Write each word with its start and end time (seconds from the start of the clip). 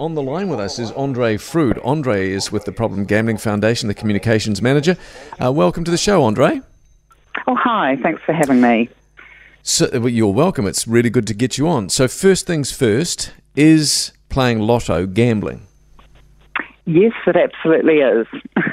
On 0.00 0.14
the 0.14 0.22
line 0.22 0.48
with 0.48 0.60
us 0.60 0.78
is 0.78 0.92
Andree 0.92 1.38
Froude. 1.38 1.84
Andree 1.84 2.30
is 2.30 2.52
with 2.52 2.64
the 2.64 2.70
Problem 2.70 3.04
Gambling 3.04 3.38
Foundation, 3.38 3.88
the 3.88 3.94
communications 3.94 4.62
manager. 4.62 4.96
Uh, 5.44 5.50
welcome 5.50 5.82
to 5.82 5.90
the 5.90 5.96
show, 5.96 6.22
Andree. 6.22 6.62
Oh, 7.48 7.56
hi. 7.56 7.96
Thanks 8.00 8.22
for 8.24 8.32
having 8.32 8.60
me. 8.60 8.88
So, 9.64 9.88
well, 9.92 10.08
you're 10.08 10.32
welcome. 10.32 10.68
It's 10.68 10.86
really 10.86 11.10
good 11.10 11.26
to 11.26 11.34
get 11.34 11.58
you 11.58 11.66
on. 11.66 11.88
So, 11.88 12.06
first 12.06 12.46
things 12.46 12.70
first, 12.70 13.32
is 13.56 14.12
playing 14.28 14.60
lotto 14.60 15.04
gambling? 15.04 15.66
Yes, 16.84 17.12
it 17.26 17.34
absolutely 17.34 17.94
is. 17.94 18.28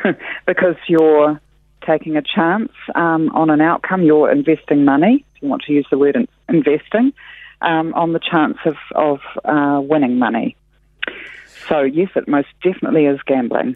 because 0.46 0.76
you're 0.88 1.42
taking 1.88 2.18
a 2.18 2.22
chance 2.22 2.72
um, 2.94 3.30
on 3.30 3.50
an 3.50 3.62
outcome, 3.62 4.04
you're 4.04 4.30
investing 4.30 4.86
money, 4.86 5.26
if 5.36 5.42
you 5.42 5.48
want 5.50 5.64
to 5.64 5.74
use 5.74 5.88
the 5.90 5.98
word 5.98 6.16
investing, 6.50 7.14
um, 7.62 7.96
on 7.96 8.14
the 8.14 8.20
chance 8.20 8.58
of, 8.64 8.76
of 8.94 9.22
uh, 9.44 9.82
winning 9.82 10.20
money. 10.20 10.56
So, 11.68 11.82
yes, 11.82 12.10
it 12.16 12.28
most 12.28 12.48
definitely 12.64 13.06
is 13.06 13.20
gambling. 13.26 13.76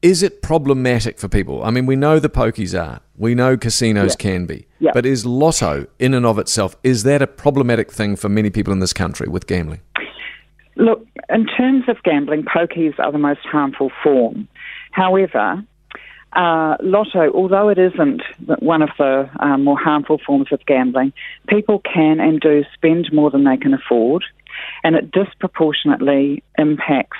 Is 0.00 0.22
it 0.22 0.42
problematic 0.42 1.18
for 1.18 1.28
people? 1.28 1.64
I 1.64 1.70
mean, 1.70 1.84
we 1.84 1.96
know 1.96 2.20
the 2.20 2.30
pokies 2.30 2.78
are, 2.78 3.00
we 3.16 3.34
know 3.34 3.56
casinos 3.56 4.12
yeah. 4.12 4.16
can 4.16 4.46
be, 4.46 4.66
yeah. 4.78 4.92
but 4.94 5.04
is 5.04 5.26
lotto 5.26 5.86
in 5.98 6.14
and 6.14 6.24
of 6.24 6.38
itself, 6.38 6.76
is 6.84 7.02
that 7.02 7.20
a 7.20 7.26
problematic 7.26 7.90
thing 7.90 8.14
for 8.14 8.28
many 8.28 8.48
people 8.48 8.72
in 8.72 8.78
this 8.78 8.92
country 8.92 9.28
with 9.28 9.48
gambling? 9.48 9.80
Look, 10.76 11.04
in 11.28 11.46
terms 11.46 11.84
of 11.88 12.00
gambling, 12.04 12.44
pokies 12.44 12.96
are 13.00 13.10
the 13.10 13.18
most 13.18 13.40
harmful 13.40 13.90
form. 14.04 14.46
However, 14.92 15.64
uh, 16.34 16.76
lotto, 16.80 17.32
although 17.32 17.68
it 17.68 17.78
isn't 17.78 18.22
one 18.60 18.82
of 18.82 18.90
the 18.98 19.28
um, 19.40 19.64
more 19.64 19.78
harmful 19.78 20.20
forms 20.24 20.52
of 20.52 20.64
gambling, 20.66 21.12
people 21.48 21.80
can 21.80 22.20
and 22.20 22.40
do 22.40 22.64
spend 22.74 23.10
more 23.12 23.30
than 23.30 23.42
they 23.42 23.56
can 23.56 23.74
afford 23.74 24.24
and 24.84 24.94
it 24.94 25.10
disproportionately 25.10 26.42
impacts, 26.56 27.18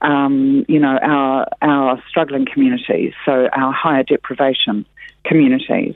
um, 0.00 0.64
you 0.68 0.78
know, 0.78 0.98
our 1.02 1.46
our 1.62 2.02
struggling 2.08 2.46
communities, 2.46 3.12
so 3.24 3.48
our 3.52 3.72
higher 3.72 4.02
deprivation 4.02 4.84
communities. 5.24 5.94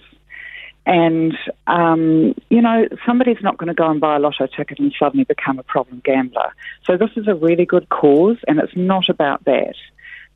And, 0.86 1.36
um, 1.66 2.34
you 2.48 2.60
know, 2.62 2.88
somebody's 3.06 3.42
not 3.42 3.58
going 3.58 3.68
to 3.68 3.74
go 3.74 3.88
and 3.90 4.00
buy 4.00 4.16
a 4.16 4.18
lotto 4.18 4.46
ticket 4.46 4.78
and 4.78 4.92
suddenly 4.98 5.24
become 5.24 5.58
a 5.58 5.62
problem 5.62 6.00
gambler. 6.04 6.52
So 6.84 6.96
this 6.96 7.10
is 7.16 7.28
a 7.28 7.34
really 7.34 7.66
good 7.66 7.88
cause, 7.90 8.38
and 8.48 8.58
it's 8.58 8.74
not 8.74 9.08
about 9.08 9.44
that 9.44 9.74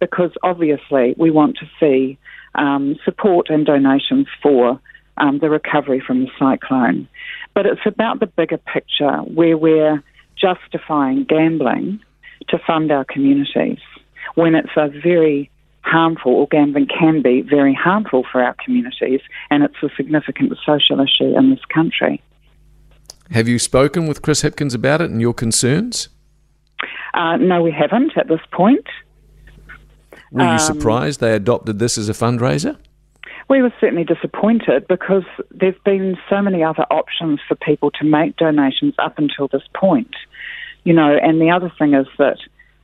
because 0.01 0.33
obviously 0.43 1.15
we 1.17 1.31
want 1.31 1.57
to 1.57 1.67
see 1.81 2.19
um, 2.55 2.97
support 3.05 3.49
and 3.49 3.65
donations 3.65 4.27
for 4.43 4.79
um, 5.17 5.39
the 5.39 5.49
recovery 5.49 6.01
from 6.01 6.21
the 6.21 6.31
cyclone. 6.39 7.09
But 7.55 7.67
it's 7.67 7.87
about 7.87 8.21
the 8.21 8.27
bigger 8.27 8.59
picture 8.59 9.17
where 9.19 9.57
we're 9.57 10.03
justifying 10.45 11.25
gambling 11.25 12.01
to 12.49 12.59
fund 12.67 12.91
our 12.91 13.05
communities 13.05 13.79
when 14.35 14.55
it's 14.55 14.77
a 14.77 14.89
very 14.89 15.51
harmful, 15.83 16.33
or 16.33 16.49
gambling 16.49 16.87
can 16.87 17.23
be 17.23 17.43
very 17.43 17.75
harmful 17.75 18.25
for 18.31 18.43
our 18.43 18.57
communities, 18.65 19.21
and 19.51 19.63
it's 19.63 19.77
a 19.83 19.89
significant 19.97 20.53
social 20.65 20.99
issue 21.01 21.37
in 21.39 21.51
this 21.51 21.65
country. 21.73 22.23
Have 23.31 23.49
you 23.49 23.59
spoken 23.59 24.07
with 24.07 24.23
Chris 24.23 24.43
Hipkins 24.43 24.75
about 24.75 25.01
it 25.01 25.11
and 25.11 25.21
your 25.21 25.35
concerns? 25.35 26.09
Uh, 27.15 27.37
no, 27.37 27.63
we 27.63 27.71
haven't 27.71 28.17
at 28.17 28.29
this 28.29 28.41
point. 28.51 28.87
Were 30.33 30.43
you 30.43 30.49
um, 30.49 30.59
surprised 30.59 31.21
they 31.21 31.35
adopted 31.35 31.79
this 31.79 31.97
as 31.97 32.09
a 32.09 32.13
fundraiser? 32.13 32.77
We 33.49 33.63
were 33.63 33.73
certainly 33.81 34.05
disappointed 34.05 34.89
because 34.89 35.25
there's 35.51 35.79
been 35.85 36.17
so 36.31 36.41
many 36.41 36.63
other 36.63 36.85
options 36.91 37.41
for 37.47 37.55
people 37.55 37.91
to 37.93 38.05
make 38.05 38.37
donations 38.37 38.95
up 38.99 39.19
until 39.19 39.49
this 39.49 39.65
point. 39.75 40.15
You 40.85 40.93
know, 40.93 41.17
and 41.17 41.41
the 41.41 41.51
other 41.51 41.71
thing 41.79 41.95
is 41.95 42.07
that 42.19 42.39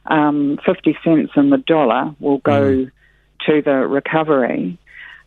um, 0.07 0.59
50 0.65 0.99
cents 1.05 1.33
in 1.37 1.51
the 1.51 1.59
dollar 1.59 2.15
will 2.19 2.39
go 2.39 2.73
mm. 2.73 2.91
to 3.47 3.63
the 3.63 3.87
recovery. 3.87 4.79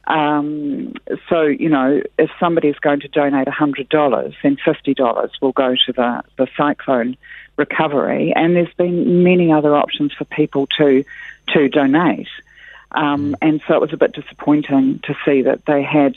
Um, 0.05 0.93
so, 1.29 1.43
you 1.43 1.69
know, 1.69 2.01
if 2.17 2.29
somebody's 2.39 2.77
going 2.79 2.99
to 3.01 3.07
donate 3.07 3.47
$100, 3.47 4.33
then 4.43 4.57
$50 4.57 5.29
will 5.41 5.51
go 5.53 5.75
to 5.85 5.93
the, 5.93 6.23
the 6.38 6.47
cyclone 6.57 7.16
recovery. 7.55 8.33
And 8.35 8.55
there's 8.55 8.73
been 8.75 9.23
many 9.23 9.51
other 9.51 9.75
options 9.75 10.13
for 10.13 10.25
people 10.25 10.67
to, 10.77 11.05
to 11.53 11.69
donate. 11.69 12.27
Um, 12.93 13.35
and 13.41 13.61
so 13.67 13.75
it 13.75 13.81
was 13.81 13.93
a 13.93 13.97
bit 13.97 14.13
disappointing 14.13 14.99
to 15.03 15.15
see 15.25 15.41
that 15.41 15.65
they 15.65 15.81
had 15.83 16.15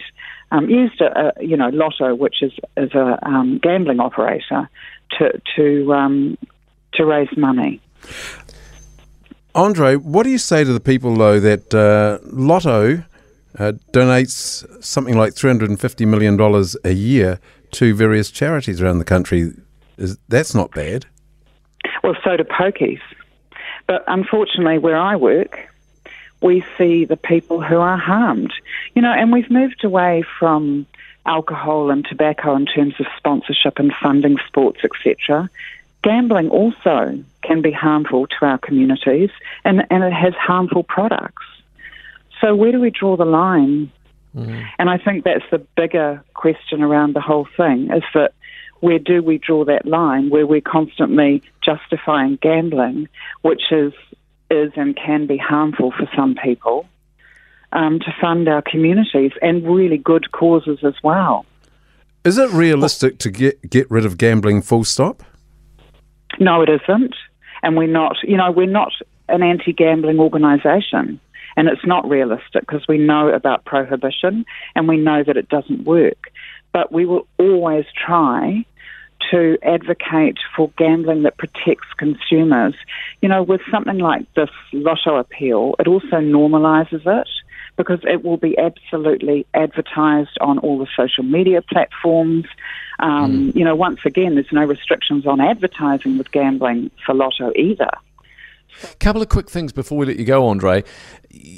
um, 0.50 0.69
used 0.69 1.00
a, 1.00 1.28
a, 1.28 1.44
you 1.44 1.56
know 1.56 1.69
Lotto, 1.69 2.14
which 2.14 2.42
is 2.42 2.53
is 2.76 2.94
a 2.94 3.19
um, 3.22 3.59
gambling 3.59 4.00
operator, 4.00 4.69
to 5.19 5.41
to 5.56 5.94
um, 5.94 6.38
to 6.94 7.04
raise 7.04 7.34
money. 7.37 7.81
Andree, 9.54 9.97
what 9.97 10.25
do 10.25 10.31
you 10.31 10.38
say 10.38 10.64
to 10.64 10.72
the 10.72 10.81
people 10.81 11.14
though 11.16 11.41
that 11.41 11.75
uh, 11.75 12.19
Lotto 12.31 13.04
uh, 13.58 13.72
donates 13.93 14.84
something 14.84 15.16
like 15.16 15.34
three 15.34 15.50
hundred 15.50 15.70
and 15.70 15.81
fifty 15.81 16.04
million 16.04 16.37
dollars 16.37 16.76
a 16.84 16.93
year 16.93 17.41
to 17.72 17.94
various 17.94 18.31
charities 18.31 18.81
around 18.81 18.98
the 18.98 19.04
country? 19.04 19.53
Is, 19.97 20.19
that's 20.28 20.54
not 20.54 20.72
bad. 20.72 21.06
Well, 22.03 22.14
so 22.22 22.37
do 22.37 22.44
pokies, 22.44 23.00
but 23.87 24.04
unfortunately, 24.06 24.78
where 24.78 24.97
I 24.97 25.16
work, 25.16 25.58
we 26.47 26.65
see 26.79 27.05
the 27.05 27.17
people 27.17 27.61
who 27.61 27.79
are 27.79 27.99
harmed. 27.99 28.53
You 28.95 29.03
know, 29.03 29.12
and 29.12 29.33
we've 29.33 29.51
moved 29.51 29.84
away 29.84 30.25
from 30.39 30.87
alcohol 31.27 31.91
and 31.91 32.05
tobacco 32.05 32.55
in 32.55 32.67
terms 32.67 32.95
of 33.01 33.07
sponsorship 33.17 33.79
and 33.79 33.93
funding 34.01 34.37
sports, 34.47 34.81
etc. 34.85 35.51
Gambling 36.03 36.51
also 36.51 37.23
can 37.43 37.62
be 37.62 37.73
harmful 37.73 38.29
to 38.29 38.47
our 38.47 38.59
communities 38.59 39.31
and, 39.65 39.85
and 39.91 40.05
it 40.05 40.12
has 40.12 40.35
harmful 40.35 40.85
products. 40.85 41.45
So, 42.41 42.55
where 42.55 42.71
do 42.71 42.81
we 42.81 42.91
draw 42.91 43.17
the 43.17 43.25
line? 43.25 43.91
Mm. 44.37 44.65
And 44.79 44.89
I 44.89 44.99
think 44.99 45.25
that's 45.25 45.45
the 45.51 45.59
bigger 45.59 46.23
question 46.35 46.83
around 46.83 47.15
the 47.15 47.21
whole 47.21 47.49
thing 47.56 47.91
is 47.91 48.05
that 48.15 48.35
where 48.81 48.99
do 48.99 49.23
we 49.23 49.39
draw 49.39 49.65
that 49.65 49.87
line 49.87 50.29
where 50.29 50.47
we're 50.47 50.61
constantly 50.61 51.43
justifying 51.65 52.39
gambling, 52.41 53.09
which 53.43 53.73
is 53.73 53.93
is 54.51 54.73
and 54.77 54.97
can 54.97 55.27
be 55.27 55.37
harmful 55.37 55.93
for 55.93 56.09
some 56.17 56.34
people 56.43 56.87
um, 57.73 57.99
to 58.01 58.15
fund 58.21 58.49
our 58.49 58.62
communities 58.62 59.33
and 59.43 59.67
really 59.67 59.99
good 59.99 60.33
causes 60.33 60.79
as 60.84 60.95
well. 61.03 61.45
Is 62.25 62.39
it 62.39 62.51
realistic 62.51 63.19
to 63.19 63.31
get, 63.31 63.71
get 63.71 63.91
rid 63.91 64.05
of 64.05 64.19
gambling 64.19 64.62
full 64.62 64.85
stop? 64.85 65.23
No, 66.41 66.62
it 66.62 66.69
isn't. 66.69 67.15
And 67.62 67.77
we're 67.77 67.87
not, 67.87 68.17
you 68.23 68.37
know, 68.37 68.51
we're 68.51 68.67
not 68.67 68.93
an 69.29 69.43
anti 69.43 69.73
gambling 69.73 70.19
organisation. 70.19 71.21
And 71.56 71.69
it's 71.69 71.87
not 71.87 72.09
realistic 72.09 72.67
because 72.67 72.85
we 72.87 72.99
know 72.99 73.29
about 73.29 73.65
prohibition 73.65 74.45
and 74.75 74.87
we 74.89 74.99
know 74.99 75.23
that 75.25 75.37
it 75.37 75.49
doesn't 75.49 75.85
work. 75.85 76.31
But 76.73 76.93
we 76.93 77.06
will 77.06 77.27
always 77.39 77.87
try 77.95 78.67
to 79.31 79.59
advocate 79.62 80.38
for 80.54 80.70
gambling 80.76 81.22
that 81.22 81.37
protects 81.37 81.88
consumers. 81.97 82.75
You 83.22 83.28
know, 83.28 83.42
with 83.42 83.60
something 83.70 83.98
like 83.98 84.32
this 84.34 84.50
lotto 84.72 85.16
appeal, 85.16 85.75
it 85.78 85.88
also 85.88 86.16
normalises 86.16 87.06
it 87.06 87.28
because 87.76 88.00
it 88.04 88.25
will 88.25 88.38
be 88.38 88.56
absolutely 88.59 89.47
advertised 89.54 90.38
on 90.41 90.59
all 90.59 90.78
the 90.78 90.87
social 90.97 91.25
media 91.25 91.62
platforms. 91.62 92.47
Um, 92.98 93.53
mm. 93.53 93.56
You 93.56 93.64
know, 93.64 93.75
once 93.75 94.00
again, 94.04 94.34
there's 94.34 94.53
no 94.53 94.64
restrictions 94.64 95.26
on 95.26 95.41
advertising 95.41 96.16
with 96.19 96.31
gambling 96.32 96.91
for 97.04 97.14
lotto 97.14 97.53
either. 97.54 97.91
Couple 99.00 99.22
of 99.22 99.28
quick 99.28 99.49
things 99.49 99.72
before 99.72 99.97
we 99.97 100.06
let 100.06 100.16
you 100.16 100.25
go, 100.25 100.43
Andree. 100.43 100.84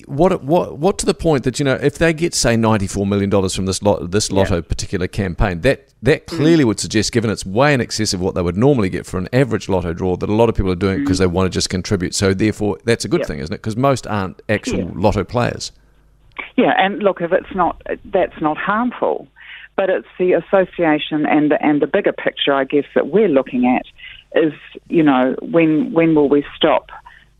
What 0.07 0.45
what 0.45 0.79
what 0.79 0.99
to 0.99 1.07
the 1.07 1.15
point 1.15 1.45
that 1.45 1.59
you 1.59 1.65
know 1.65 1.75
if 1.75 1.99
they 1.99 2.13
get 2.13 2.35
say 2.35 2.57
ninety 2.57 2.87
four 2.87 3.07
million 3.07 3.29
dollars 3.29 3.55
from 3.55 3.67
this 3.67 3.83
lot, 3.83 4.11
this 4.11 4.31
lotto 4.31 4.57
yeah. 4.57 4.61
particular 4.61 5.09
campaign, 5.09 5.61
that 5.63 5.89
that 6.03 6.27
mm. 6.27 6.37
clearly 6.37 6.65
mm. 6.65 6.69
would 6.69 6.81
suggest, 6.81 7.13
given 7.13 7.31
it's 7.31 7.45
way 7.45 7.75
in 7.75 7.81
excess 7.81 8.13
of 8.13 8.21
what 8.21 8.35
they 8.35 8.43
would 8.43 8.57
normally 8.57 8.89
get 8.89 9.05
for 9.05 9.19
an 9.19 9.29
average 9.33 9.69
lotto 9.69 9.93
draw, 9.93 10.17
that 10.17 10.29
a 10.29 10.35
lot 10.35 10.49
of 10.49 10.55
people 10.55 10.71
are 10.71 10.77
doing 10.77 10.99
it 10.99 11.01
because 11.01 11.19
mm. 11.19 11.21
they 11.21 11.27
want 11.27 11.47
to 11.47 11.51
just 11.51 11.71
contribute. 11.71 12.15
So 12.15 12.35
therefore, 12.35 12.79
that's 12.85 13.05
a 13.05 13.09
good 13.09 13.27
thing, 13.27 13.41
isn't 13.41 13.53
it? 13.53 13.59
Because 13.59 13.77
most 13.77 14.07
aren't 14.07 14.41
actual 14.49 14.81
yeah. 14.81 14.91
lotto 14.95 15.25
players. 15.25 15.73
Yeah, 16.57 16.73
and 16.79 17.01
look, 17.01 17.21
if 17.21 17.33
it's 17.33 17.55
not, 17.55 17.83
that's 18.05 18.41
not 18.41 18.57
harmful, 18.57 19.27
but 19.77 19.91
it's 19.91 20.09
the 20.19 20.33
association 20.33 21.27
and 21.27 21.51
the, 21.51 21.65
and 21.65 21.81
the 21.83 21.87
bigger 21.87 22.13
picture, 22.13 22.53
I 22.53 22.65
guess, 22.65 22.85
that 22.95 23.09
we're 23.09 23.29
looking 23.29 23.67
at 23.67 23.87
is, 24.35 24.53
you 24.89 25.03
know, 25.03 25.37
when 25.41 25.93
when 25.93 26.15
will 26.15 26.29
we 26.29 26.45
stop? 26.57 26.91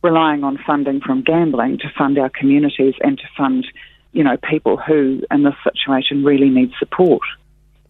relying 0.01 0.43
on 0.43 0.57
funding 0.65 1.01
from 1.01 1.21
gambling 1.21 1.77
to 1.79 1.89
fund 1.97 2.17
our 2.17 2.29
communities 2.29 2.93
and 3.01 3.17
to 3.17 3.25
fund, 3.37 3.67
you 4.13 4.23
know, 4.23 4.37
people 4.49 4.77
who 4.77 5.21
in 5.31 5.43
this 5.43 5.55
situation 5.63 6.23
really 6.23 6.49
need 6.49 6.71
support. 6.79 7.21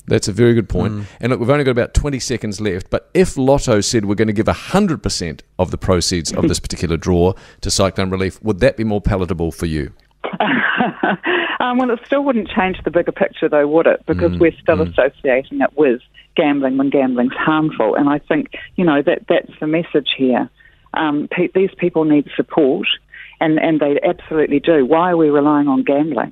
That's 0.07 0.27
a 0.27 0.33
very 0.33 0.55
good 0.55 0.67
point. 0.67 0.93
Mm. 0.93 1.05
And 1.19 1.29
look, 1.29 1.39
we've 1.39 1.49
only 1.51 1.63
got 1.63 1.71
about 1.71 1.93
20 1.93 2.19
seconds 2.19 2.59
left. 2.59 2.89
But 2.89 3.11
if 3.13 3.37
Lotto 3.37 3.79
said 3.79 4.05
we're 4.05 4.15
going 4.15 4.27
to 4.27 4.33
give 4.33 4.47
100% 4.47 5.41
of 5.59 5.69
the 5.69 5.77
proceeds 5.77 6.33
of 6.33 6.47
this 6.47 6.59
particular 6.59 6.97
draw 6.97 7.33
to 7.61 7.69
cyclone 7.69 8.09
relief, 8.09 8.41
would 8.41 8.59
that 8.59 8.75
be 8.75 8.83
more 8.83 9.01
palatable 9.01 9.51
for 9.51 9.67
you? 9.67 9.93
um, 11.59 11.77
well, 11.77 11.91
it 11.91 11.99
still 12.05 12.23
wouldn't 12.23 12.49
change 12.49 12.77
the 12.83 12.91
bigger 12.91 13.11
picture, 13.11 13.47
though, 13.47 13.67
would 13.67 13.85
it? 13.85 14.03
Because 14.07 14.31
mm. 14.31 14.39
we're 14.39 14.59
still 14.59 14.77
mm. 14.77 14.91
associating 14.91 15.61
it 15.61 15.77
with 15.77 16.01
gambling 16.39 16.77
when 16.77 16.89
gambling's 16.89 17.33
harmful. 17.33 17.95
And 17.95 18.09
I 18.09 18.19
think, 18.19 18.47
you 18.75 18.85
know, 18.85 19.01
that 19.01 19.19
that's 19.27 19.51
the 19.59 19.67
message 19.67 20.09
here 20.17 20.49
um, 20.93 21.27
pe- 21.31 21.49
these 21.53 21.69
people 21.77 22.03
need 22.03 22.27
support, 22.35 22.87
and, 23.39 23.59
and 23.59 23.79
they 23.79 23.99
absolutely 24.03 24.59
do. 24.59 24.85
Why 24.85 25.11
are 25.11 25.17
we 25.17 25.29
relying 25.29 25.67
on 25.67 25.83
gambling? 25.83 26.31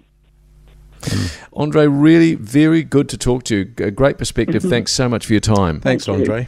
Andree, 1.55 1.87
really 1.87 2.35
very 2.35 2.83
good 2.83 3.09
to 3.09 3.17
talk 3.17 3.43
to 3.43 3.55
you. 3.55 3.73
A 3.85 3.91
great 3.91 4.17
perspective. 4.17 4.61
Mm-hmm. 4.61 4.69
Thanks 4.69 4.91
so 4.91 5.07
much 5.07 5.25
for 5.25 5.33
your 5.33 5.39
time. 5.39 5.79
Thanks, 5.79 6.05
Thank 6.05 6.27
you. 6.27 6.33
Andree. 6.33 6.47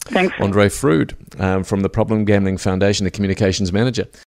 Thanks. 0.00 0.34
Andree 0.36 0.70
Froude 0.70 1.14
um, 1.40 1.64
from 1.64 1.80
the 1.80 1.90
Problem 1.90 2.24
Gambling 2.24 2.58
Foundation, 2.58 3.04
the 3.04 3.10
communications 3.10 3.72
manager. 3.72 4.06